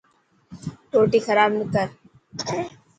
[0.95, 1.87] روٽي خراب نه ڪر.